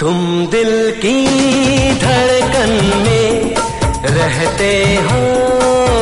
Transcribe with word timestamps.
तुम 0.00 0.46
दिल 0.46 0.90
की 0.90 1.26
धड़कन 1.98 2.70
में 2.96 3.54
रहते 4.16 4.72
हो 5.06 5.22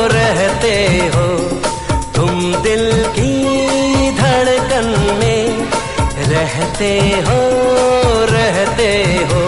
रहते 0.07 0.73
हो। 1.15 1.25
तुम 2.15 2.55
दिल 2.63 3.03
की 3.07 4.11
धड़कन 4.11 4.89
में 5.19 5.67
रहते 6.29 6.91
हो 7.27 7.39
रहते 8.31 8.91
हो। 9.31 9.43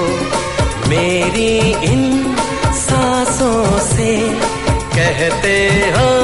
मेरी 0.90 1.58
इन 1.92 2.36
सांसों 2.76 3.80
से 3.80 4.18
कहते 4.96 5.58
हो 5.98 6.19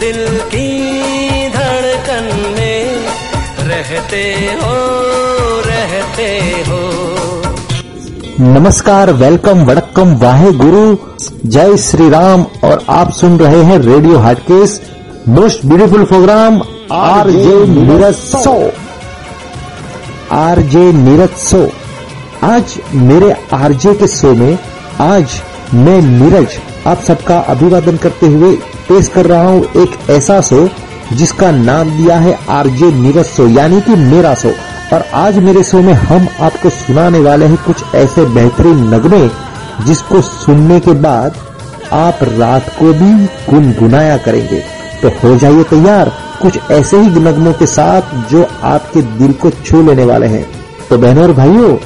दिल 0.00 0.26
की 0.52 1.48
धड़कन 1.48 2.28
में 2.52 2.84
रहते 3.66 4.22
हो 4.60 4.76
रहते 5.66 6.28
हो। 6.68 6.78
नमस्कार 8.40 9.12
वेलकम 9.14 9.64
वड़क्कम, 9.64 10.14
वाहे 10.16 10.52
गुरु। 10.52 10.96
जय 11.46 11.76
श्री 11.76 12.08
राम 12.10 12.46
और 12.64 12.84
आप 12.90 13.10
सुन 13.12 13.38
रहे 13.38 13.62
हैं 13.64 13.78
radio 13.80 14.18
hot case 14.18 14.80
most 15.28 15.66
beautiful 15.66 16.04
programme 16.04 16.60
R 16.92 17.30
J 17.30 17.54
Neeraj 17.66 18.14
show 18.14 18.56
R 20.36 20.60
J 20.72 20.90
Neeraj 20.94 21.36
show 21.42 21.62
आज 22.46 22.80
मेरे 22.94 23.32
आरजे 23.54 23.94
के 23.94 24.06
शो 24.08 24.34
में, 24.34 24.58
आज 25.02 25.40
मैं 25.74 26.00
नीरज, 26.02 26.58
आप 26.86 27.00
सबका 27.02 27.38
अभिवादन 27.50 27.96
करते 27.98 28.26
हुए 28.28 28.56
पेश 28.90 29.08
कर 29.08 29.26
रहा 29.26 29.42
हूँ 29.42 29.64
एक 29.82 30.10
ऐसा 30.10 30.40
शो 30.40 30.68
जिसका 31.12 31.50
नाम 31.50 31.90
दिया 31.90 32.16
है 32.18 32.32
आरजे 32.50 32.90
नीरज 32.92 33.26
शो, 33.26 33.46
यानी 33.48 33.80
कि 33.80 33.94
मेरा 33.96 34.34
शो। 34.34 34.52
और 34.92 35.04
आज 35.14 35.38
मेरे 35.38 35.62
शो 35.64 35.82
में 35.82 35.92
हम 35.92 36.26
आपको 36.40 36.70
सुनाने 36.70 37.18
वाले 37.18 37.46
हैं 37.46 37.56
कुछ 37.66 37.94
ऐसे 37.94 38.24
बेहतरीन 38.34 38.82
नगमे 38.94 39.28
जिसको 39.86 40.20
सुनने 40.20 40.80
के 40.80 40.92
बाद 41.02 41.36
आप 41.92 42.18
रात 42.22 42.74
को 42.78 42.92
भी 42.94 43.12
गुनगुनाया 43.50 44.16
करेंगे। 44.16 44.60
तो 45.02 45.08
हो 45.18 45.36
जाइए 45.36 45.62
तैयार 45.70 46.12
कुछ 46.42 46.58
ऐसे 46.70 47.00
ही 47.00 47.20
नगमों 47.20 47.52
के 47.52 47.66
साथ 47.68 48.14
जो 48.30 48.46
आपके 48.64 49.02
दिल 49.18 49.32
को 49.32 49.50
छू 49.64 49.82
लेने 49.82 50.04
वाले 50.04 50.26
हैं। 50.26 50.46
तो 50.88 50.98
बहनों 50.98 51.24
और 51.24 51.32
भाइयों, 51.32 51.76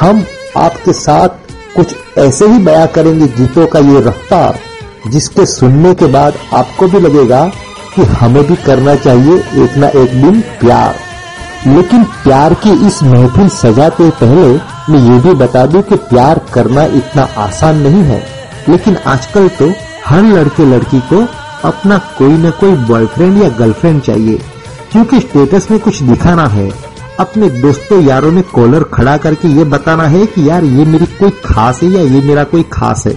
हम 0.00 0.24
आपके 0.58 0.92
साथ 0.94 1.28
कुछ 1.76 1.96
ऐसे 2.18 2.46
ही 2.46 2.58
बया 2.58 2.86
करेंगे 2.86 3.26
गीतों 3.34 3.66
का 3.66 3.78
ये 3.92 4.00
रफ्तार 4.00 4.58
जिसके 5.06 5.46
सुनने 5.46 5.94
के 5.94 6.06
बाद 6.12 6.34
आपको 6.54 6.88
भी 6.88 7.00
लगेगा 7.00 7.44
कि 7.94 8.02
हमें 8.14 8.42
भी 8.46 8.56
करना 8.56 8.94
चाहिए 8.96 9.36
एक 9.64 9.76
ना 9.76 9.88
एक 9.94 10.20
दिन 10.22 10.40
प्यार। 10.60 10.94
लेकिन 11.66 12.04
प्यार 12.24 12.54
की 12.54 12.72
इस 12.86 13.02
महफिल 13.02 13.48
सजाते 13.48 14.08
पहले 14.12 14.46
मैं 14.90 15.00
ये 15.02 15.18
भी 15.20 15.34
बता 15.36 15.64
दूँ 15.66 15.82
कि 15.82 15.96
प्यार 16.10 16.40
करना 16.54 16.84
इतना 16.96 17.22
आसान 17.38 17.78
नहीं 17.78 18.02
है। 18.02 18.22
लेकिन 18.68 18.96
आजकल 19.06 19.48
तो 19.58 19.72
हर 20.06 20.22
लड़के 20.24 20.64
लड़की 20.66 21.00
को 21.12 21.26
अपना 21.64 21.98
कोई 22.18 22.32
न 22.32 22.50
कोई 22.50 22.72
बॉयफ्रेंड 22.88 23.42
या 23.42 23.48
गर्लफ्रेंड 23.48 24.00
चाहिए, 24.02 24.38
क्योंकि 24.92 25.20
स्टेटस 25.20 25.70
में 25.70 25.78
कुछ 25.80 26.02
दिखाना 26.02 26.46
है। 26.48 26.70
अपने 27.20 27.48
दोस्तों 27.50 28.00
यारों 28.02 28.30
में 28.32 28.42
कॉलर 28.44 28.82
खड़ा 28.84 29.16
करके 29.16 29.48
ये 29.48 29.64
बताना 29.64 30.06
है 30.06 30.24
कि 30.26 30.48
यार 30.48 30.64
ये 30.64 30.84
मेरी 30.84 31.06
कोई 31.18 31.30
खास 31.44 31.82
है 31.82 31.88
या 31.90 32.00
ये 32.14 32.20
मेरा 32.22 32.44
कोई 32.44 32.62
खास 32.72 33.06
है। 33.06 33.14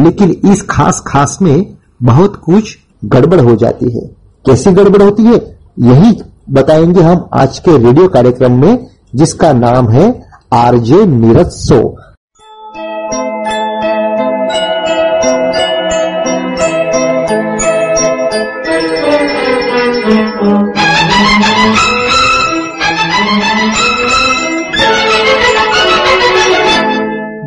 लेकिन 0.00 0.52
इस 0.52 0.62
खास 0.62 1.02
खास 1.06 1.38
में 1.42 1.74
बहुत 2.02 2.36
कुछ 2.36 2.78
गड़बड़ 3.04 3.40
हो 3.40 3.56
जाती 3.56 3.86
है। 3.86 4.00
कैसी 4.46 4.70
गड़बड़ 4.70 5.02
होती 5.02 5.22
है? 5.22 5.58
यही 5.78 6.22
बताएँगे 6.50 7.00
हम 7.00 7.28
आज 7.34 7.58
के 7.58 7.78
रेडियो 7.78 8.08
कार्यक्रम 8.08 8.52
में, 8.52 8.86
जिसका 9.14 9.52
नाम 9.52 9.88
है 9.88 10.22
आरजे 10.52 11.06
नीरज 11.06 11.50
सो। 11.50 11.96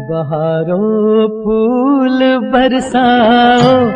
बहारों 0.10 1.28
बरसाओ, 2.42 3.92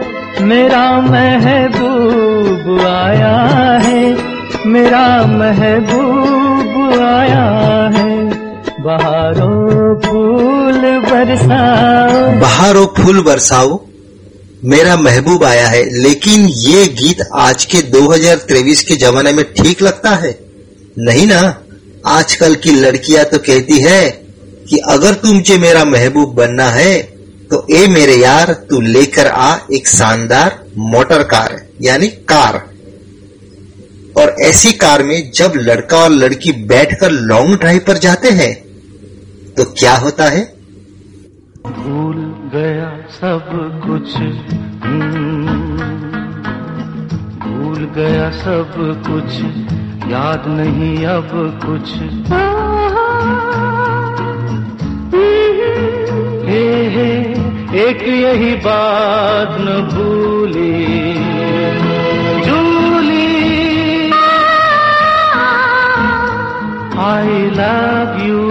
मेरा 0.46 1.02
महबूब 1.02 2.80
आया 2.88 3.48
है, 3.84 4.18
मेरा 4.66 5.25
महबूब 5.25 7.00
आया 7.02 7.44
है। 7.98 8.25
बहारों 8.80 10.00
फूल 10.00 10.78
बरसाओ। 10.78 12.40
बहारो 12.40 12.86
फूल 12.86 13.22
बरसाओ, 13.22 13.81
मेरा 14.66 14.96
महबूब 14.96 15.44
आया 15.44 15.68
है, 15.68 16.02
लेकिन 16.02 16.46
ये 16.46 16.88
गीत 16.88 17.18
आज 17.36 17.66
के 17.66 17.81
2023 17.81 18.84
के 18.84 18.96
जमाने 18.96 19.31
में 19.34 19.46
ठीक 19.46 19.81
लगता 19.81 20.09
है? 20.09 20.40
नहीं 20.98 21.28
ना? 21.28 21.56
आजकल 22.08 22.56
की 22.56 22.72
लड़कियाँ 22.72 23.25
तो 23.25 23.38
कहती 23.38 23.80
है 23.80 24.09
कि 24.69 24.78
अगर 24.78 25.14
तुमचे 25.14 25.58
मेरा 25.58 25.86
महबूब 25.86 26.36
बनना 26.36 26.69
है 26.69 27.17
तो 27.52 27.66
ए 27.72 27.88
मेरे 27.88 28.16
यार, 28.16 28.53
तू 28.53 28.81
लेकर 28.81 29.28
आ 29.28 29.58
एक 29.74 29.88
शानदार 29.88 30.66
मोटर 30.78 31.24
कार, 31.24 31.66
यानी 31.81 32.08
कार। 32.08 32.68
और 34.18 34.30
ऐसी 34.41 34.72
कार 34.74 35.03
में 35.03 35.31
जब 35.31 35.53
लड़का 35.56 35.97
और 35.97 36.09
लड़की 36.09 36.52
बैठकर 36.52 37.12
लॉन्ग 37.12 37.59
ड्राइव 37.59 37.81
पर 37.88 37.97
जाते 37.97 38.30
हैं 38.30 38.53
तो 39.53 39.63
क्या 39.63 39.96
होता 39.96 40.25
है? 40.25 40.53
भूल 41.68 42.16
गया 42.53 42.90
सब 43.12 43.44
कुछ। 43.86 44.16
भूल 47.44 47.91
गया 47.96 48.30
सब 48.31 48.74
कुछ। 49.07 49.34
याद 50.12 50.44
नहीं 50.47 51.06
अब 51.06 51.30
कुछ। 51.66 51.94
हे 56.50 56.90
हे। 56.90 57.37
एक 57.76 58.02
यही 58.02 58.56
बात 58.56 59.58
न 59.60 59.66
भूली। 59.94 61.14
जूली। 62.46 63.28
आई 67.00 67.50
लव 67.50 68.28
यू 68.28 68.42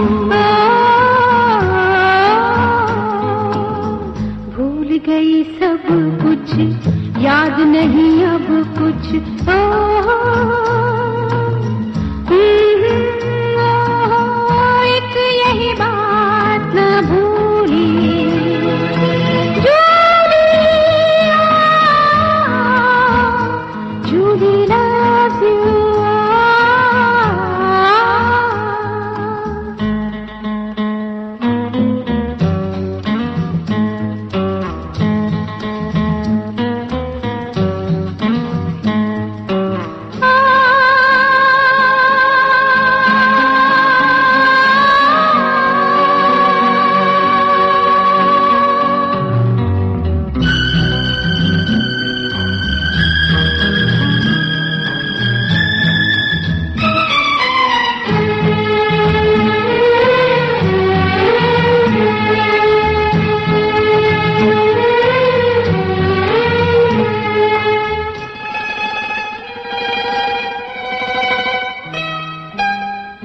भूल 4.55 5.01
गई 5.05 5.43
सब 5.43 5.83
कुछ, 6.23 6.53
याद 7.23 7.59
नहीं 7.59 8.16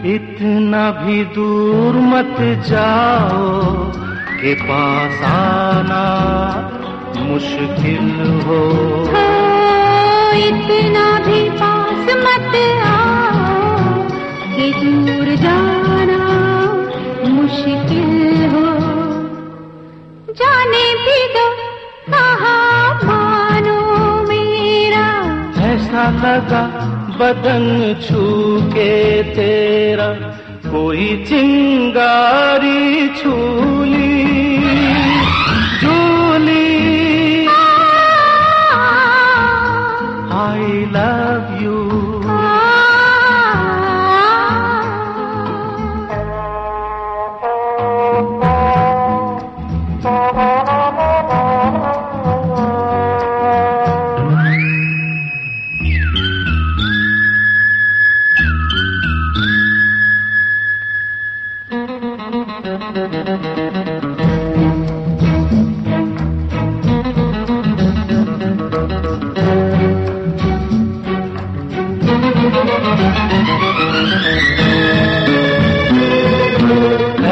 इतना 0.04 0.90
भी 0.90 1.24
दूर 1.24 1.94
मत 1.94 2.36
जाओ 2.68 3.50
के 4.40 4.54
पास 4.62 5.22
आना 5.24 6.06
मुश्किल 7.18 8.08
हो। 8.46 8.58
इतना 10.38 11.06
भी 11.26 11.40
पास 11.50 12.10
मत 12.24 12.56
आओ 12.86 14.02
कि 14.56 14.72
दूर 14.80 15.34
जाना 15.44 16.20
मुश्किल 17.28 18.44
हो। 18.54 18.66
जाने 20.34 20.84
भी 21.04 21.18
दो 21.34 21.48
कहा 22.10 22.56
मानो 23.04 23.80
मेरा। 24.28 25.06
ऐसा 25.70 26.10
लगा 26.22 26.81
बदन 27.22 27.66
छू 28.04 28.22
के 28.74 28.92
तेरा 29.34 30.08
कोई 30.64 31.06
चिंगारी 31.28 33.08
छूली 33.18 34.11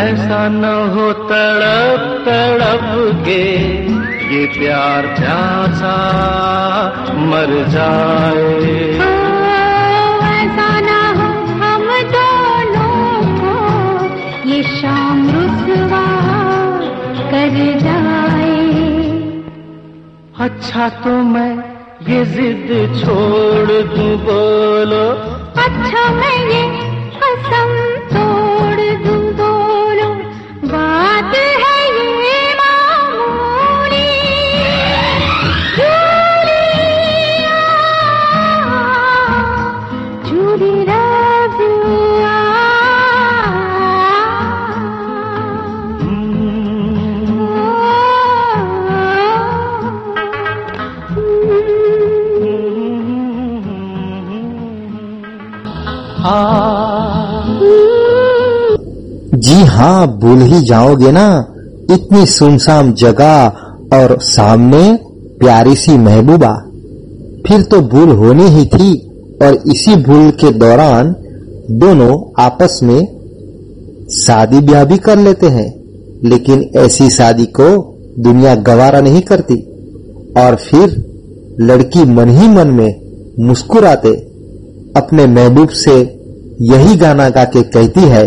ऐसा 0.00 0.42
न 0.48 0.64
हो 0.94 1.12
तड़प 1.28 2.02
तड़प 2.26 2.86
के 3.24 3.42
ये 4.34 4.46
प्यार 4.58 5.06
प्यासा 5.16 5.96
मर 7.30 7.52
जाए। 7.68 8.78
ऐसा 10.30 10.68
ना 10.80 11.00
हो 11.18 11.28
हम 11.62 11.86
दोनों 12.14 13.22
को 13.40 13.54
ये 14.48 14.62
शाम 14.62 15.18
रुसवा 15.30 16.06
कर 17.32 17.56
जाए। 17.84 18.58
अच्छा 20.46 20.88
तो 21.04 21.12
मैं 21.32 21.69
ये 22.10 22.24
जिद 22.24 22.68
छोड़ 23.00 23.70
दूँ 23.70 24.16
बोलो। 24.26 25.39
जी 59.34 59.64
हाँ 59.64 60.18
भूल 60.18 60.42
ही 60.42 60.60
जाओगे 60.60 61.12
ना। 61.12 61.54
इतनी 61.90 62.26
सुनसान 62.26 62.92
जगह 62.92 63.46
और 63.94 64.18
सामने 64.20 64.98
प्यारी 65.40 65.74
सी 65.74 65.98
महबूबा। 65.98 66.52
फिर 67.46 67.62
तो 67.62 67.80
भूल 67.80 68.10
होनी 68.10 68.44
ही 68.44 68.66
थी 68.66 69.10
और 69.42 69.54
इसी 69.54 69.96
भूल 69.96 70.30
के 70.30 70.50
दौरान 70.50 71.14
दोनों 71.70 72.42
आपस 72.44 72.80
में 72.82 73.00
शादी 74.10 74.60
ब्याह 74.60 74.84
भी 74.84 74.98
कर 74.98 75.18
लेते 75.18 75.46
हैं, 75.46 75.74
लेकिन 76.24 76.70
ऐसी 76.76 77.10
शादी 77.10 77.44
को 77.44 77.96
दुनिया 78.18 78.54
गवारा 78.54 79.00
नहीं 79.00 79.20
करती। 79.20 79.54
और 80.38 80.54
फिर 80.54 80.90
लड़की 81.60 82.04
मन 82.04 82.28
ही 82.28 82.48
मन 82.48 82.68
में 82.68 83.00
मुस्कुराते 83.38 84.10
अपने 84.96 85.26
महबूब 85.26 85.68
से 85.68 86.19
यही 86.60 86.96
गाना 86.96 87.28
गा 87.36 87.44
के 87.54 87.62
कहती 87.74 88.00
है 88.08 88.24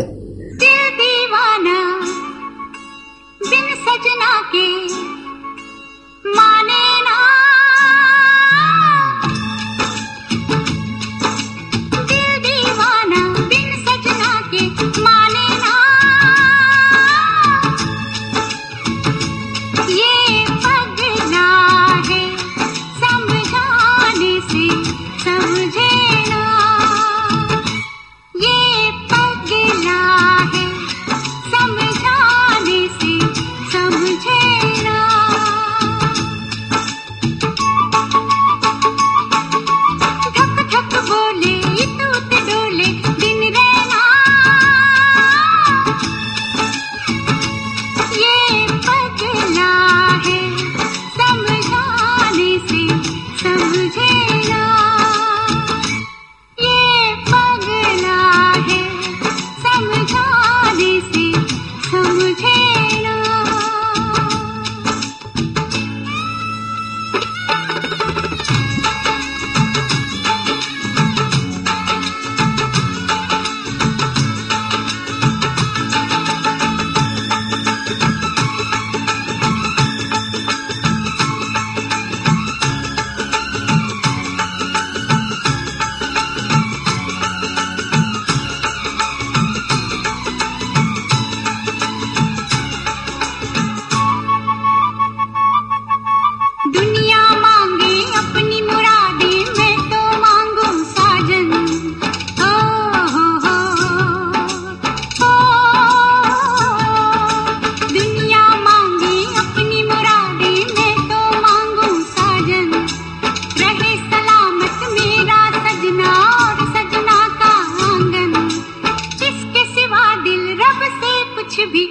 कुछ 121.55 121.67
भी 121.72 121.86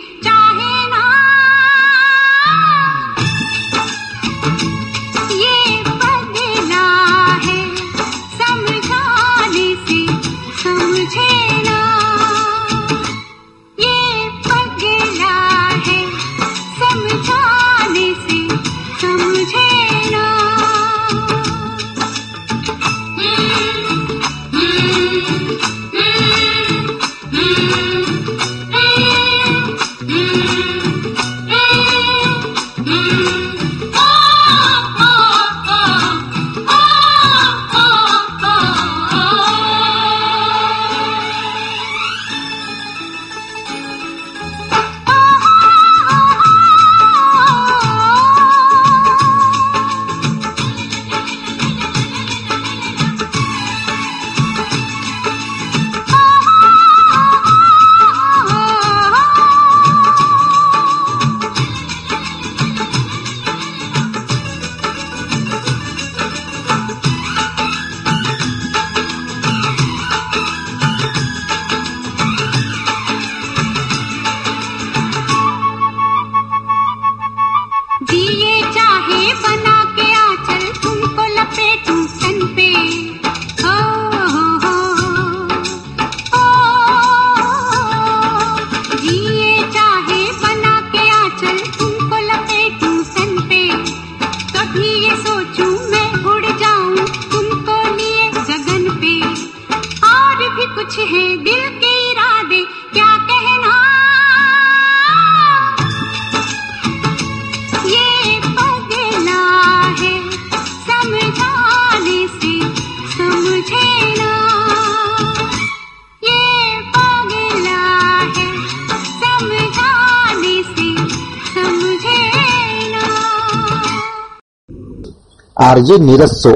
आरजे 125.82 125.98
नीरज 126.00 126.32
शो। 126.32 126.52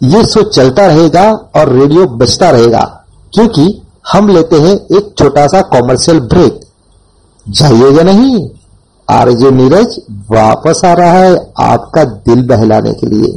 ये 0.00 0.22
शो 0.24 0.42
चलता 0.44 0.86
रहेगा 0.86 1.22
और 1.56 1.72
रेडियो 1.72 2.06
बचता 2.16 2.50
रहेगा, 2.50 2.80
क्योंकि 3.32 3.66
हम 4.12 4.28
लेते 4.28 4.56
हैं 4.58 4.74
एक 4.96 5.12
छोटा 5.18 5.46
सा 5.46 5.60
कॉमर्शियल 5.70 6.20
ब्रेक 6.26 6.60
जाइएगा 7.46 8.02
नहीं? 8.02 8.48
आरजे 9.08 9.50
नीरज 9.52 9.96
वापस 10.30 10.80
आ 10.84 10.92
रहा 10.94 11.12
है 11.14 11.36
आपका 11.60 12.04
दिल 12.04 12.42
बहलाने 12.48 12.92
के 12.94 13.06
लिए। 13.06 13.32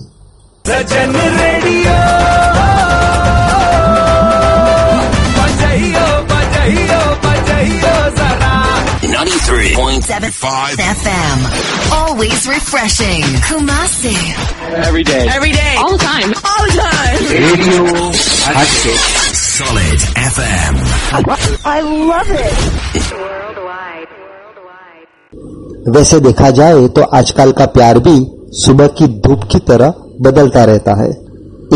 93.75 9.43 10.79
FM. 10.79 11.39
Always 11.91 12.47
refreshing. 12.47 13.21
Kumasi. 13.47 14.15
Every 14.87 15.03
day. 15.03 15.27
Every 15.35 15.51
day. 15.51 15.75
All 15.79 15.91
the 15.91 16.03
time. 16.03 16.29
All 16.47 16.63
the 16.63 16.79
time. 16.79 17.19
Radio 17.27 17.83
Hatchet. 18.55 19.01
Solid 19.35 19.99
FM 20.31 20.73
I 21.65 21.77
love 21.81 22.31
it. 22.31 22.57
वैसे 25.95 26.19
देखा 26.29 26.49
जाए 26.61 26.87
तो 26.95 27.01
आजकल 27.19 27.51
का 27.59 27.65
प्यार 27.77 27.99
भी 28.07 28.15
सुबह 28.63 28.87
की 28.99 29.07
धूप 29.27 29.43
की 29.51 29.59
तरह 29.69 29.93
बदलता 30.27 30.63
रहता 30.73 30.93
है 31.03 31.09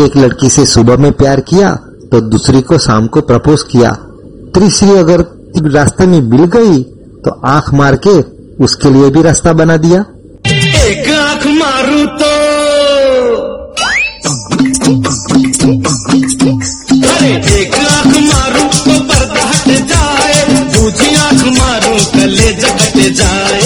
एक 0.04 0.16
लड़की 0.16 0.48
से 0.50 0.64
सुबह 0.74 0.96
में 1.04 1.12
प्यार 1.22 1.40
किया 1.50 1.74
तो 2.12 2.20
दूसरी 2.34 2.60
को 2.70 2.78
शाम 2.88 3.06
को 3.16 3.20
प्रपोज 3.30 3.62
किया 3.72 3.90
तीसरी 4.58 4.98
अगर 4.98 5.24
रास्ते 5.74 6.06
में 6.06 6.20
मिल 6.30 6.44
गई 6.56 6.78
तो 7.24 7.30
आँख 7.48 7.72
मार 7.74 7.96
के 8.06 8.16
उसके 8.64 8.90
लिए 8.90 9.08
भी 9.10 9.22
रास्ता 9.22 9.52
बना 9.52 9.76
दिया। 9.76 10.00
एक 10.84 11.08
आँख 11.12 11.46
मारू 11.58 12.04
तो। 12.20 12.32
एक 17.58 17.74
आँख 17.76 18.14
मारू 18.24 18.62
तो 18.76 18.94
पर्दा 19.08 19.44
हट 19.48 19.68
जाए 19.90 20.36
दूसरी 20.74 21.14
आँख 21.16 21.42
मारू 21.58 21.94
कले 22.14 22.48
जगट 22.62 22.96
जाए। 23.20 23.58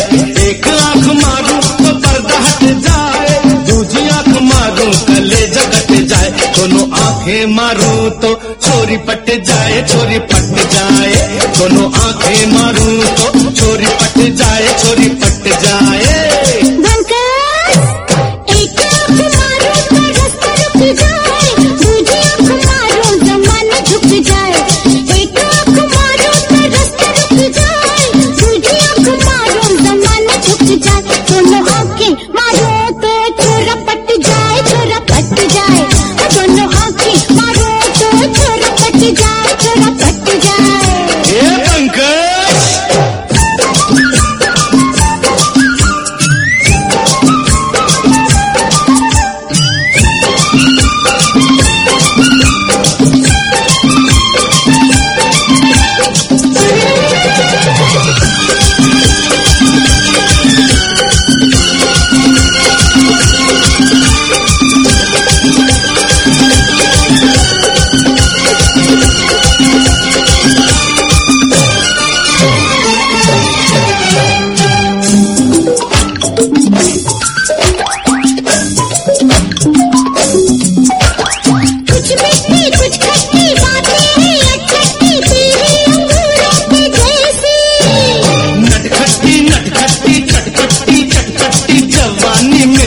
एक 0.49 0.68
आँख 0.68 1.06
मारू 1.23 1.56
तो 1.78 1.94
पर्दा 1.99 2.38
हट 2.47 2.64
जाए 2.87 3.40
दूसरी 3.68 4.09
आँख 4.09 4.32
मारू 4.42 4.90
कले 5.09 5.47
जगट 5.56 5.92
जाए। 6.11 6.30
दोनों 6.56 6.87
आँखें 7.02 7.47
मारू 7.56 7.91
छोरी 8.92 9.04
पट 9.08 9.28
जाए, 9.49 9.80
छोरी 9.88 10.18
पट 10.28 10.68
जाए, 10.72 11.12
दोनों 11.56 11.87
आँखें 12.04 12.52
मारूं 12.52 12.96
तो 13.16 13.50
छोरी 13.56 13.87
पट 14.00 14.18
जाए, 14.37 14.66
छोरी 14.82 15.08
पट 15.16 15.49
जाए 15.49 15.62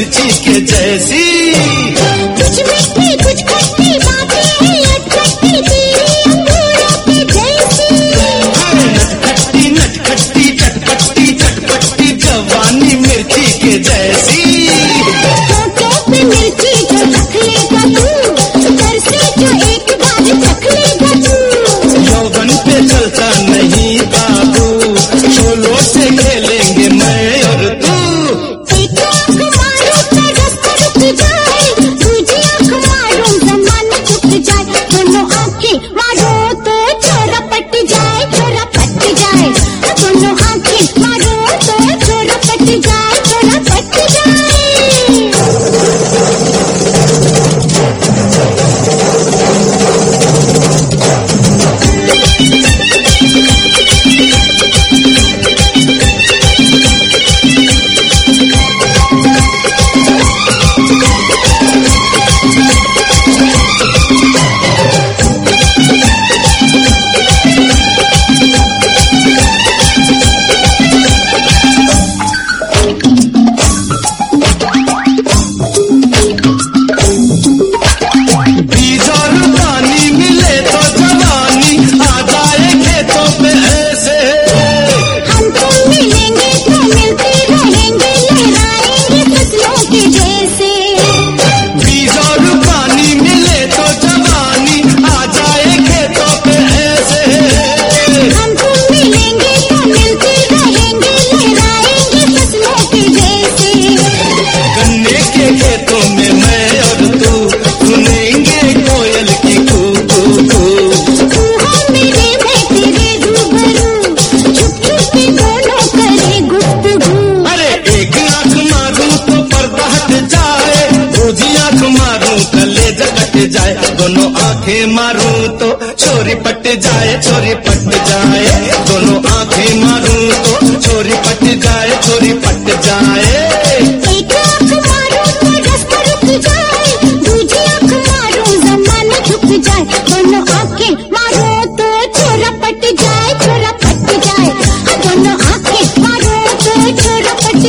मिर्ची 0.05 0.29
के 0.45 0.59
जैसी 0.69 1.24
कुछ 2.38 2.57
मिठी 2.67 2.94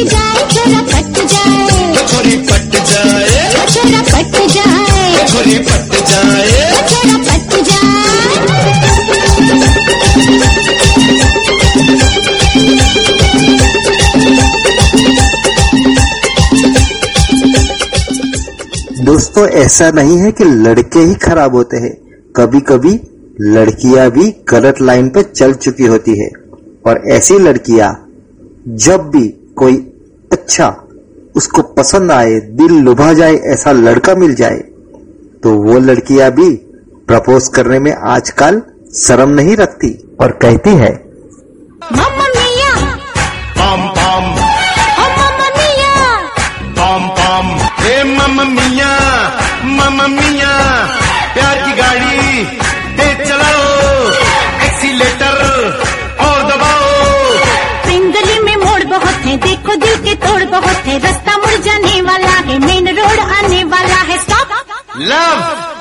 जाए 0.04 0.48
छोरा 0.54 0.80
पट 0.80 1.26
जाए। 1.26 2.06
छोरी 2.06 2.36
पट 2.36 2.76
जाए। 2.76 3.66
छोरा 3.66 4.00
पट 4.00 4.46
जाए। 4.46 5.26
छोरी 5.26 5.58
पट 5.58 6.08
जाए। 6.08 6.80
छोरा 6.88 7.18
पट 7.18 7.62
जाए। 7.62 7.96
दोस्तों 19.04 19.48
ऐसा 19.48 19.90
नहीं 19.90 20.18
है 20.18 20.32
कि 20.32 20.44
लड़के 20.44 20.98
ही 20.98 21.14
खराब 21.14 21.54
होते 21.54 21.76
हैं। 21.76 21.96
कभी 22.36 22.60
कभी 22.60 23.00
लड़कियाँ 23.40 24.10
भी 24.10 24.34
गलत 24.48 24.74
लाइन 24.82 25.08
पर 25.08 25.22
चल 25.22 25.52
चुकी 25.54 25.84
होती 25.84 26.18
है। 26.18 26.28
और 26.86 27.02
ऐसी 27.10 27.38
लड़कियाँ 27.38 28.08
जब 28.68 28.96
भी 28.96 29.45
कोई 29.56 29.76
अच्छा 30.32 30.68
उसको 31.36 31.62
पसंद 31.62 32.12
आए 32.12 32.40
दिल 32.60 32.72
लुभा 32.78 33.12
जाए 33.12 33.34
ऐसा 33.34 33.72
लड़का 33.72 34.14
मिल 34.14 34.34
जाए 34.34 34.58
तो 35.42 35.52
वो 35.62 35.78
लड़कियाँ 35.78 36.30
भी 36.30 36.50
प्रपोज 37.08 37.48
करने 37.48 37.78
में 37.78 37.92
आजकल 37.94 38.62
शर्म 38.94 39.30
नहीं 39.30 39.56
रखती 39.56 39.90
और 40.20 40.32
कहती 40.44 40.70
है 40.70 40.92
मम 48.06 48.40
मिया 48.50 48.92
मम 49.64 50.02
मिया। 50.10 50.35
Love. 64.98 65.75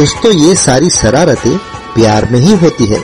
दोस्तों, 0.00 0.30
ये 0.32 0.54
सारी 0.56 0.88
शरारतें 0.90 1.56
प्यार 1.94 2.28
में 2.30 2.38
ही 2.40 2.54
होती 2.56 2.84
है। 2.86 2.98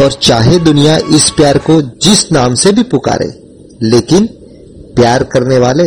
और 0.00 0.12
चाहे 0.22 0.58
दुनिया 0.58 0.96
इस 1.10 1.28
प्यार 1.36 1.58
को 1.58 1.80
जिस 1.98 2.20
नाम 2.32 2.54
से 2.54 2.72
भी 2.72 2.82
पुकारे, 2.84 3.28
लेकिन 3.84 4.26
प्यार 4.96 5.22
करने 5.24 5.58
वाले 5.58 5.86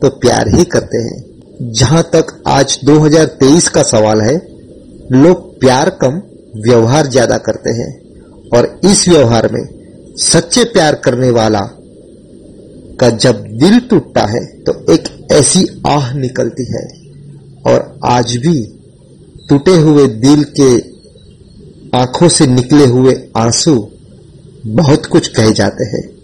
तो 0.00 0.08
प्यार 0.16 0.48
ही 0.48 0.64
करते 0.64 0.98
हैं। 0.98 1.70
जहाँ 1.72 2.02
तक 2.12 2.32
आज 2.48 2.78
2023 2.84 3.68
का 3.68 3.82
सवाल 3.82 4.20
है, 4.20 4.34
लोग 5.12 5.44
प्यार 5.60 5.90
कम 6.02 6.20
व्यवहार 6.64 7.06
ज़्यादा 7.08 7.36
करते 7.40 7.70
हैं। 7.72 7.90
और 8.50 8.68
इस 8.84 9.08
व्यवहार 9.08 9.48
में 9.52 9.62
सच्चे 10.22 10.64
प्यार 10.72 10.94
करने 11.04 11.30
वाला 11.32 11.60
का 13.00 13.10
जब 13.18 13.44
दिल 13.58 13.78
टूटता 13.80 14.26
है 14.26 14.44
तो 14.62 14.74
एक 14.92 15.08
ऐसी 15.32 15.64
आह 15.86 16.12
निकलती 16.16 16.66
है। 16.72 16.84
और 17.66 17.98
आज 18.08 18.36
भी 18.38 18.56
टूटे 19.48 19.76
हुए 19.76 20.06
दिल 20.06 20.44
के 20.60 20.78
आँखों 21.98 22.28
से 22.28 22.46
निकले 22.46 22.86
हुए 22.86 23.30
आँसू 23.36 23.90
बहुत 24.66 25.06
कुछ 25.06 25.28
कहे 25.28 25.52
जाते 25.52 25.84
हैं। 25.84 26.17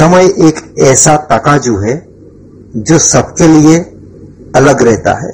समय 0.00 0.24
एक 0.24 0.60
ऐसा 0.78 1.16
तकाजू 1.16 1.76
है 1.76 1.94
जो 2.76 2.98
सबके 2.98 3.48
लिए 3.48 3.78
अलग 4.56 4.82
रहता 4.82 5.12
है। 5.12 5.32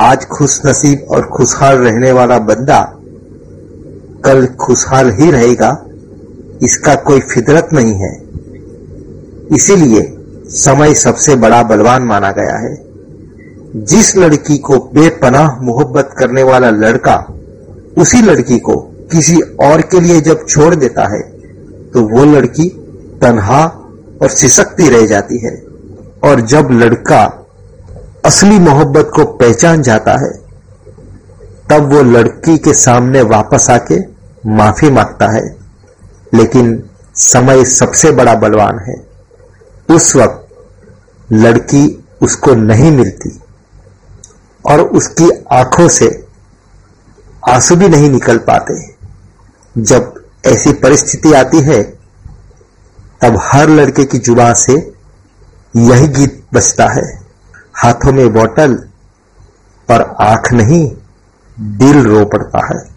आज 0.00 0.24
खुश 0.24 0.60
नसीब 0.66 1.06
और 1.10 1.26
खुशहाल 1.26 1.76
रहने 1.76 2.10
वाला 2.12 2.38
बंदा 2.38 2.80
कल 4.24 4.46
खुशहाल 4.46 5.10
ही 5.10 5.30
रहेगा, 5.30 5.70
इसका 6.62 6.94
कोई 6.94 7.20
फितरत 7.20 7.68
नहीं 7.72 7.94
है। 7.94 8.12
इसीलिए 9.54 10.02
समय 10.56 10.94
सबसे 10.94 11.36
बड़ा 11.36 11.62
बलवान 11.62 12.02
माना 12.02 12.32
गया 12.32 12.58
है। 12.58 12.74
जिस 13.86 14.16
लड़की 14.16 14.58
को 14.58 14.78
बेपनाह 14.94 15.60
मोहब्बत 15.62 16.14
करने 16.18 16.42
वाला 16.42 16.70
लड़का 16.70 17.16
उसी 17.98 18.22
लड़की 18.22 18.58
को 18.58 18.76
किसी 19.12 19.40
और 19.62 19.80
के 19.80 20.00
लिए 20.00 20.20
जब 20.20 20.46
छोड़ 20.48 20.74
देता 20.74 21.08
है 21.08 21.22
तो 21.94 22.08
वो 22.08 22.24
लड़की 22.24 22.78
तन्हा 23.22 23.64
और 24.22 24.28
सिसकती 24.28 24.88
रह 24.88 25.06
जाती 25.06 25.38
है। 25.38 25.64
और 26.24 26.40
जब 26.40 26.68
लड़का 26.70 27.46
असली 28.24 28.58
मोहब्बत 28.58 29.10
को 29.14 29.24
पहचान 29.24 29.82
जाता 29.82 30.12
है, 30.12 30.32
तब 31.70 31.92
वो 31.92 32.02
लड़की 32.02 32.58
के 32.58 32.74
सामने 32.74 33.22
वापस 33.22 33.70
आके 33.70 34.00
माफ़ी 34.46 34.90
माँगता 34.90 35.32
है। 35.32 35.56
लेकिन 36.34 36.90
समय 37.14 37.64
सबसे 37.64 38.10
बड़ा 38.10 38.34
बलवान 38.34 38.78
है। 38.78 39.06
उस 39.96 40.16
वक्त 40.16 40.48
लड़की 41.32 42.04
उसको 42.22 42.54
नहीं 42.54 42.92
मिलती 42.92 43.40
और 44.66 44.80
उसकी 44.80 45.44
आँखों 45.52 45.88
से 45.88 46.26
आँसू 47.48 47.76
भी 47.76 47.88
नहीं 47.88 48.10
निकल 48.10 48.38
पाते। 48.38 48.94
जब 49.78 50.14
ऐसी 50.46 50.72
परिस्थिति 50.72 51.32
आती 51.32 51.60
है 51.60 52.01
तब 53.22 53.38
हर 53.42 53.68
लड़के 53.68 54.04
की 54.04 54.18
जुबा 54.18 54.52
से 54.52 54.72
यही 55.76 56.08
गीत 56.08 56.42
बजता 56.54 56.84
है। 56.92 57.02
हाथों 57.76 58.12
में 58.12 58.32
बोतल 58.32 58.74
पर 59.88 60.16
आँख 60.20 60.52
नहीं, 60.52 60.90
दिल 61.60 62.02
रो 62.02 62.24
पड़ता 62.24 62.66
है। 62.66 62.92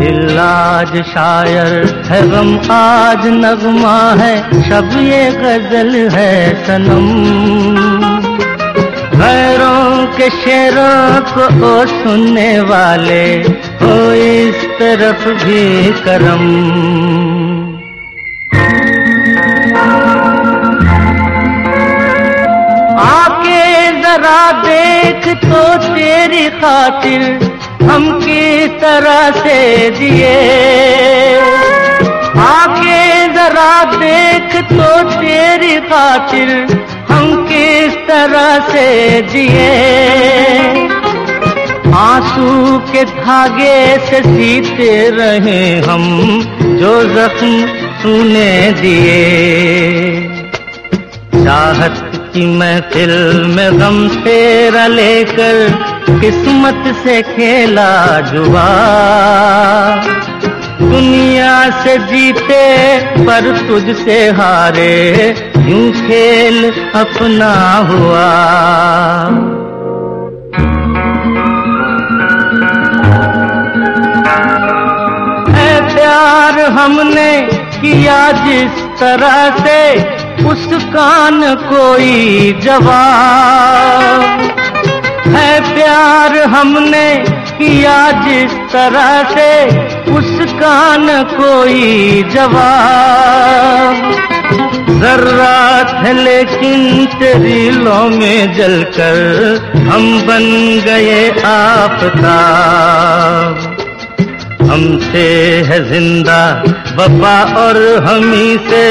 दिल 0.00 0.38
आज 0.38 1.02
शायर 1.02 2.04
है, 2.06 2.22
गम 2.30 2.72
आज 2.72 3.26
नगमा 3.26 3.98
है 4.12 4.62
शब 4.62 4.90
ये 4.98 5.30
गज़ल 5.30 6.08
है 6.10 6.66
सनम। 6.66 7.08
गैरों 9.18 10.06
के 10.16 10.30
शेरों 10.30 11.20
को 11.20 11.44
ओ 11.66 11.86
सुनने 11.86 12.60
वाले 12.60 13.24
हो 13.82 14.12
इस 14.12 14.64
तरफ़ 14.78 15.28
भी 15.44 15.92
करम। 15.92 16.44
आके 23.00 23.64
जरा 24.02 24.40
देख 24.62 25.26
तो 25.42 25.62
तेरी 25.94 26.48
खातिर 26.48 27.22
हम 27.90 28.02
किस 28.20 28.70
तरह 28.80 29.30
से 29.30 29.58
जिए। 29.90 30.32
आके 32.38 33.28
जरा 33.28 33.84
देख 33.94 34.56
तो 34.70 34.90
तेरी 35.12 35.76
खातिर 35.80 36.48
हम 37.10 37.26
किस 37.46 37.94
तरह 38.08 38.58
से 38.68 38.88
जिए। 39.22 39.70
आँसू 41.96 42.78
के 42.92 43.04
धागे 43.04 43.80
से 44.06 44.18
सीते 44.22 44.92
रहे 45.10 45.62
हम, 45.80 46.02
जो 46.80 46.92
जख्म 47.14 47.52
तूने 48.02 48.72
दिए। 48.72 49.22
चाहत 51.34 52.00
की 52.34 52.44
महफिल 52.46 53.12
में 53.46 53.78
गम 53.80 53.96
तेरा 54.24 54.86
लेकर 54.86 55.56
किस्मत 56.20 56.94
से 57.04 57.20
खेला 57.22 57.90
जुआ। 58.20 58.68
दुनिया 60.80 61.54
से 61.82 61.96
जीते 62.06 62.64
पर 63.24 63.50
तुझसे 63.68 64.18
हारे 64.30 64.94
यूँ 65.68 65.90
खेल 65.92 66.70
अपना 66.94 67.52
हुआ। 67.88 68.26
प्यार 75.88 76.60
हमने 76.70 77.30
किया 77.80 78.20
जिस 78.44 78.80
तरह 79.00 79.38
से 79.58 79.80
उस 80.48 80.66
कान 80.94 81.40
कोई 81.64 82.14
जवाब। 82.62 84.22
है 85.34 85.52
प्यार 85.74 86.36
हमने 86.48 87.08
किया 87.58 87.98
जिस 88.20 88.52
तरह 88.72 89.10
से 89.30 89.50
उस 90.12 90.30
कान 90.52 91.06
कोई 91.32 92.22
जवाब। 92.34 93.94
जर्रात 95.00 95.90
है 96.06 96.12
लेकिन 96.14 96.78
तेरी 97.18 97.70
लो 97.70 98.00
में 98.10 98.54
जलकर 98.54 99.16
हम 99.88 100.04
बन 100.26 100.46
गए 100.86 101.20
आपताब 101.46 102.56
हमसे 104.68 105.26
है 105.68 105.78
ज़िंदा 105.88 106.40
बपा 106.96 107.36
और 107.60 107.76
हमी 108.06 108.56
से 108.68 108.86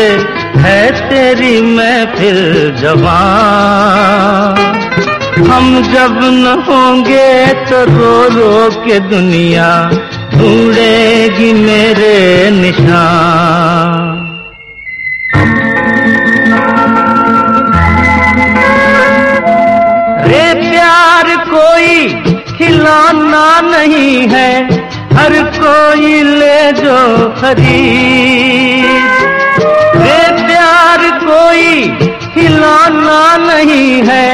है 0.62 0.80
तेरी 1.10 1.62
मैं 1.62 2.00
फिर 2.16 2.38
जवान। 2.82 4.56
हम 5.50 5.66
जब 5.84 6.18
न 6.24 6.54
होंगे 6.68 7.32
तो 7.70 7.84
रो 7.90 8.16
रो 8.30 8.70
के 8.86 9.00
दुनिया 9.10 9.68
ढूंढेगी 10.34 11.52
मेरे 11.54 12.16
निशान। 12.52 14.16
रे 20.28 20.48
प्यार 20.62 21.36
कोई 21.46 22.08
खिलौना 22.58 23.48
नहीं 23.72 24.28
है 24.30 24.52
हर 25.18 25.34
कोई 25.54 26.22
ले 26.24 26.72
जो 26.74 26.98
खरीद। 27.34 28.86
रे 29.98 30.22
प्यार 30.40 31.02
कोई 31.22 31.72
खिलौना 32.34 33.24
नहीं 33.38 33.94
है, 34.08 34.28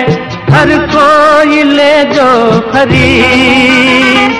हर 0.52 0.70
कोई 0.94 1.64
ले 1.72 1.94
जो 2.14 2.32
खरीद। 2.72 4.32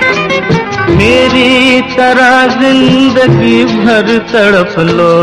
मेरी 0.92 1.82
तरह 1.92 2.36
ज़िंदगी 2.60 3.64
भर 3.66 4.18
तड़प 4.32 4.76
लो, 4.90 5.16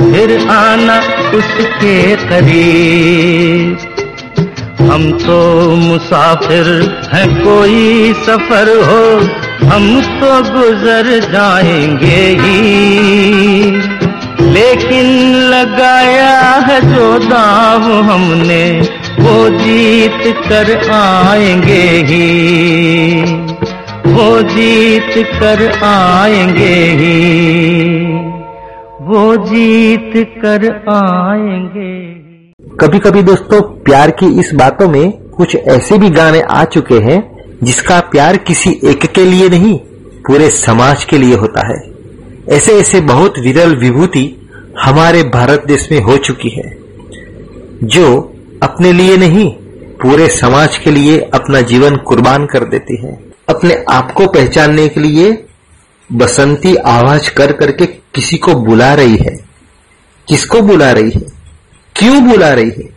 फिर 0.00 0.36
आना 0.50 0.98
उसके 1.38 1.96
करीब। 2.26 3.94
हम 4.82 5.10
तो 5.18 5.40
मुसाफिर 5.76 6.66
हैं, 7.12 7.28
कोई 7.38 8.12
सफ़र 8.26 8.68
हो 8.84 9.04
हम 9.62 10.00
तो 10.00 10.52
गुजर 10.52 11.20
जाएँगे 11.32 12.40
ही। 12.40 13.70
लेकिन 14.52 15.34
लगाया 15.34 16.38
है 16.38 16.94
जो 16.94 17.18
दाव 17.18 17.80
हमने, 17.80 18.80
वो 19.20 19.48
जीत 19.48 20.36
कर 20.48 20.90
आएँगे 20.90 21.82
ही। 21.82 23.22
वो 24.12 24.42
जीत 24.42 25.26
कर 25.40 25.84
आएँगे 25.84 26.74
ही। 26.74 28.06
वो 29.00 29.36
जीत 29.36 30.12
कर 30.16 30.84
आएँगे 30.88 32.16
कभी 32.80 32.98
कभी 32.98 33.22
दोस्तों, 33.22 33.60
प्यार 33.60 34.10
की 34.10 34.40
इस 34.40 34.50
बातों 34.54 34.88
में 34.88 35.10
कुछ 35.12 35.56
ऐसे 35.56 35.98
भी 35.98 36.10
गाने 36.10 36.40
आ 36.40 36.64
चुके 36.64 36.94
हैं 36.94 37.35
जिसका 37.62 38.00
प्यार 38.00 38.36
किसी 38.36 38.70
एक 38.84 39.06
के 39.06 39.24
लिए 39.24 39.48
नहीं, 39.48 39.78
पूरे 40.26 40.50
समाज 40.50 41.04
के 41.04 41.18
लिए 41.18 41.34
होता 41.34 41.66
है। 41.66 41.92
ऐसे 42.56 42.72
ऐसे 42.72 43.00
बहुत 43.00 43.38
विरल 43.38 43.76
विभूति 43.76 44.50
हमारे 44.80 45.22
भारत 45.22 45.64
देश 45.66 45.88
में 45.92 46.00
हो 46.00 46.16
चुकी 46.16 46.48
है, 46.48 46.78
जो 47.84 48.34
अपने 48.62 48.92
लिए 48.92 49.16
नहीं, 49.16 49.50
पूरे 50.02 50.28
समाज 50.28 50.76
के 50.78 50.90
लिए 50.90 51.20
अपना 51.34 51.60
जीवन 51.60 51.96
कुर्बान 51.96 52.46
कर 52.46 52.64
देती 52.64 52.96
है। 52.96 53.24
अपने 53.48 53.84
आप 53.90 54.12
को 54.12 54.26
पहचानने 54.26 54.88
के 54.88 55.00
लिए 55.00 55.46
बसंती 56.12 56.76
आवाज़ 56.76 57.30
कर 57.30 57.52
करके 57.52 57.86
किसी 57.86 58.36
को 58.36 58.54
बुला 58.54 58.94
रही 58.94 59.16
है। 59.16 59.36
किसको 60.28 60.60
बुला 60.60 60.92
रही 60.92 61.10
है? 61.10 61.26
क्यों 61.96 62.28
बुला 62.28 62.52
रही 62.52 62.70
है? 62.70 62.96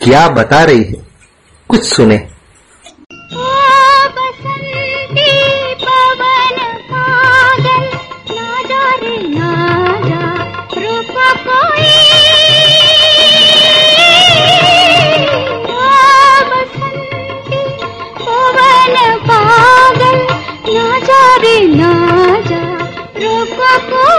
क्या 0.00 0.28
बता 0.28 0.64
रही 0.64 0.82
है? 0.84 1.06
कुछ 1.68 1.84
सुने। 1.84 2.35
ना 20.74 20.98
जा 20.98 21.36
रे 21.36 21.60
ना 21.66 21.90
जा। 22.48 22.62
रूप 23.22 23.58
कोई 23.90 24.15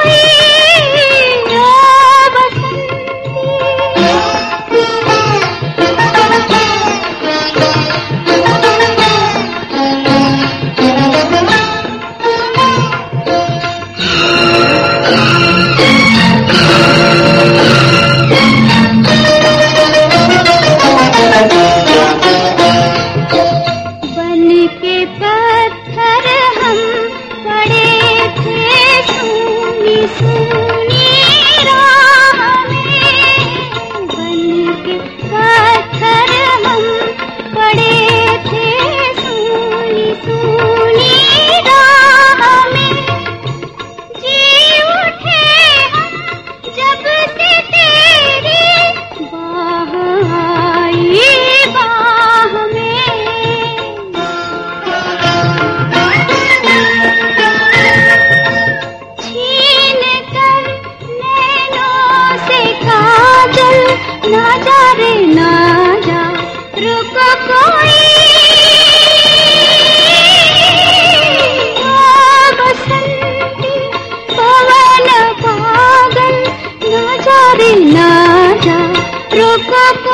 Papa. 79.65 80.06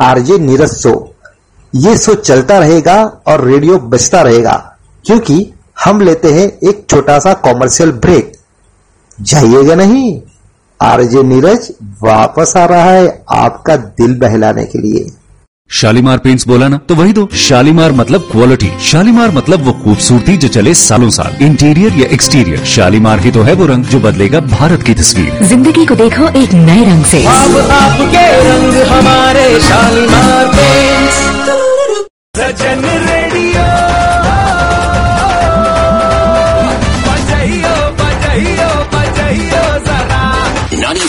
RJ 0.00 0.38
Neeraj 0.38 0.72
show. 0.72 0.92
ये 1.72 1.96
शो 1.98 2.14
चलता 2.16 2.58
रहेगा 2.58 3.02
और 3.26 3.44
रेडियो 3.44 3.78
बचता 3.78 4.22
रहेगा, 4.22 4.54
क्योंकि 5.04 5.52
हम 5.84 6.00
लेते 6.00 6.32
हैं 6.32 6.46
एक 6.60 6.84
छोटा 6.90 7.18
सा 7.18 7.32
कॉमर्शियल 7.42 7.92
ब्रेक 7.94 8.32
जाइएगा 9.18 9.74
नहीं? 9.74 10.20
आरजे 10.80 11.22
नीरज 11.22 11.70
वापस 12.02 12.52
आ 12.56 12.64
रहा 12.64 12.90
है 12.90 13.22
आपका 13.30 13.76
दिल 13.76 14.18
बहलाने 14.18 14.64
के 14.64 14.78
लिए। 14.78 15.06
शालीमार 15.70 16.18
पेंट्स 16.18 16.46
बोला 16.48 16.68
ना 16.68 16.76
तो 16.88 16.94
वही 16.94 17.12
दो। 17.12 17.28
शालीमार 17.38 17.92
मतलब 17.92 18.28
क्वालिटी 18.30 18.70
शालीमार 18.82 19.30
मतलब 19.30 19.64
वो 19.64 19.72
खूबसूरती 19.84 20.36
जो 20.36 20.48
चले 20.48 20.74
सालों 20.76 21.10
साल। 21.10 21.36
इंटीरियर 21.44 21.98
या 21.98 22.08
एक्सटीरियर 22.12 22.64
शालीमार 22.66 23.20
ही 23.20 23.30
तो 23.30 23.42
है 23.42 23.54
वो 23.54 23.66
रंग 23.66 23.84
जो 23.86 24.00
बदलेगा 24.00 24.40
भारत 24.48 24.82
की 24.82 24.94
तस्वीर। 24.94 25.44
ज़िंदगी 25.48 25.86
को 25.86 25.94
देखो 25.96 26.28
एक 26.42 26.54
नए 26.56 26.84
रंग 26.84 27.04
से। 27.04 27.24
अब 27.26 27.56
आपके 27.72 28.26
रंग 28.42 28.82
हमारे 28.88 29.48
Shalimar 29.60 30.46
paints 30.56 31.22
Sajjan 32.34 32.84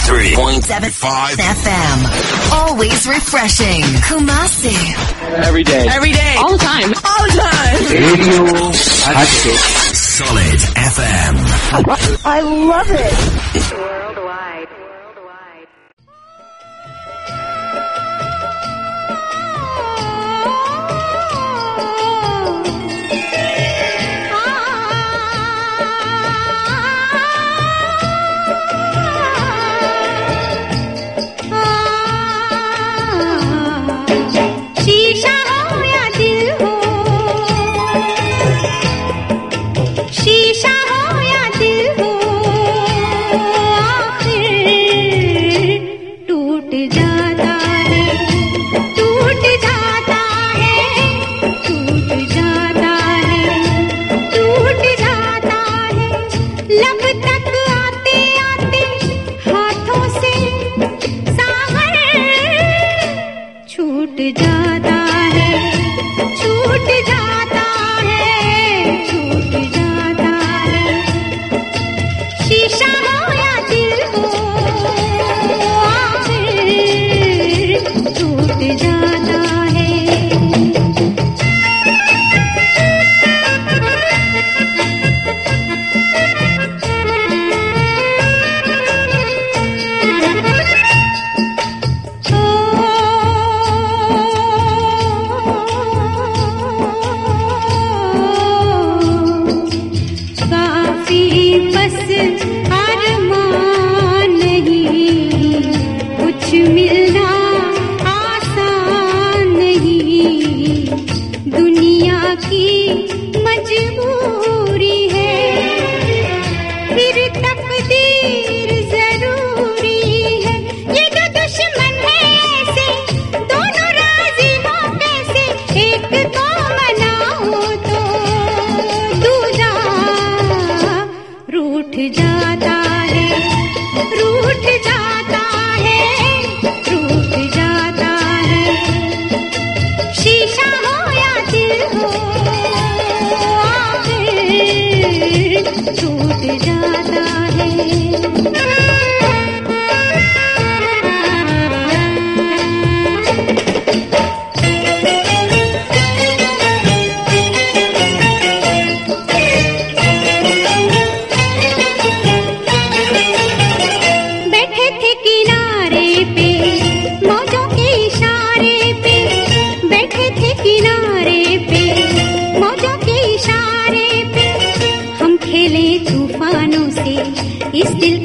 Three 0.05 0.35
point 0.35 0.63
seven 0.63 0.89
five 0.89 1.37
FM. 1.37 2.51
Always 2.53 3.07
refreshing. 3.07 3.81
Kumasi. 4.07 4.75
Every 5.45 5.63
day. 5.63 5.87
Every 5.89 6.11
day. 6.11 6.35
All 6.39 6.51
the 6.51 6.57
time. 6.57 6.89
All 7.05 7.23
the 7.25 7.33
time. 7.39 7.75
Radio 7.91 8.71
Solid 9.93 10.59
FM. 10.75 12.25
I 12.25 12.41
love 12.41 12.87
it. 12.89 13.71
Worldwide. 13.77 14.50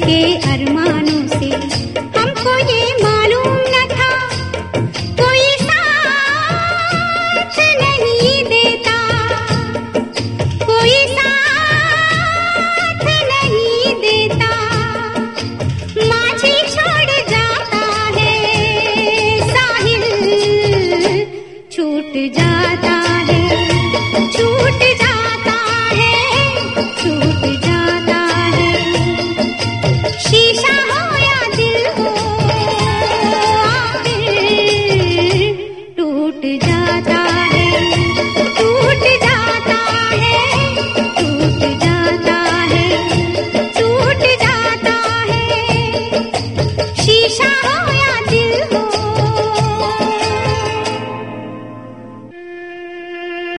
के 0.07 0.19
अरमानों 0.51 0.56